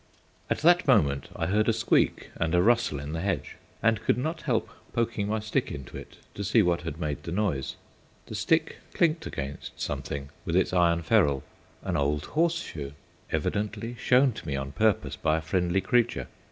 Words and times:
At 0.49 0.57
that 0.61 0.87
moment 0.87 1.27
I 1.35 1.45
heard 1.45 1.69
a 1.69 1.73
squeak 1.73 2.31
and 2.37 2.55
a 2.55 2.61
rustle 2.63 2.99
in 2.99 3.13
the 3.13 3.21
hedge, 3.21 3.57
and 3.83 4.01
could 4.01 4.17
not 4.17 4.41
help 4.41 4.67
poking 4.93 5.27
my 5.27 5.39
stick 5.39 5.71
into 5.71 5.95
it 5.95 6.17
to 6.33 6.43
see 6.43 6.63
what 6.63 6.81
had 6.81 6.99
made 6.99 7.21
the 7.21 7.31
noise. 7.31 7.75
The 8.25 8.33
stick 8.33 8.77
clinked 8.95 9.27
against 9.27 9.79
something 9.79 10.29
with 10.43 10.55
its 10.55 10.73
iron 10.73 11.03
ferrule. 11.03 11.43
An 11.83 11.97
old 11.97 12.25
horseshoe! 12.33 12.93
evidently 13.31 13.93
shown 13.99 14.31
to 14.31 14.47
me 14.47 14.55
on 14.55 14.71
purpose 14.71 15.15
by 15.15 15.37
a 15.37 15.41
friendly 15.41 15.81
creature. 15.81 16.27